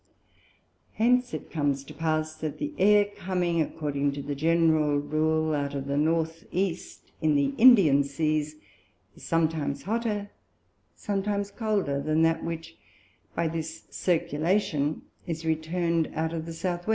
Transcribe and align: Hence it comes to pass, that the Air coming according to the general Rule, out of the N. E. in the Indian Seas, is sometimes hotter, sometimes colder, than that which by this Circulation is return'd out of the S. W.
Hence 0.93 1.31
it 1.31 1.51
comes 1.51 1.83
to 1.83 1.93
pass, 1.93 2.33
that 2.37 2.57
the 2.57 2.73
Air 2.79 3.05
coming 3.15 3.61
according 3.61 4.13
to 4.13 4.23
the 4.23 4.33
general 4.33 4.97
Rule, 4.97 5.53
out 5.53 5.75
of 5.75 5.85
the 5.85 5.93
N. 5.93 6.27
E. 6.51 6.75
in 7.21 7.35
the 7.35 7.53
Indian 7.59 8.03
Seas, 8.03 8.55
is 9.15 9.21
sometimes 9.23 9.83
hotter, 9.83 10.31
sometimes 10.95 11.51
colder, 11.51 12.01
than 12.01 12.23
that 12.23 12.43
which 12.43 12.79
by 13.35 13.47
this 13.47 13.83
Circulation 13.91 15.03
is 15.27 15.45
return'd 15.45 16.09
out 16.15 16.33
of 16.33 16.45
the 16.47 16.51
S. 16.53 16.63
W. 16.63 16.89